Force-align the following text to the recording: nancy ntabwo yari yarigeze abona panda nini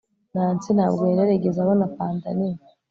nancy 0.33 0.69
ntabwo 0.77 1.01
yari 1.09 1.19
yarigeze 1.23 1.57
abona 1.61 1.85
panda 1.95 2.27
nini 2.37 2.63